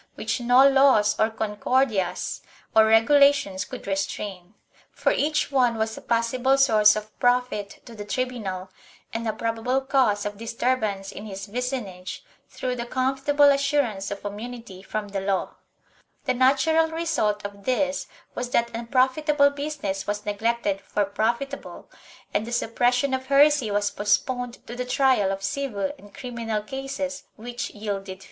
[0.15, 2.41] which no laws or Con cordias
[2.75, 4.55] or regulations could restrain,
[4.89, 8.71] for each one was a possible source of profit to the tribunal
[9.13, 14.25] and a probable cause of disturb ance in his vicinage, through the comfortable assurance of
[14.25, 15.53] immunity from the law.
[16.25, 21.91] The natural result of this was that unprofitable business was neglected for profitable,
[22.33, 26.63] and the suppression of heresy was post poned to the trial of civil and criminal
[26.63, 27.35] cases which yielded fees.
[27.35, 28.01] 1 Cabrera, Felipe Segundo, Lib.
[28.01, 28.05] X, cap.
[28.07, 28.19] xviii.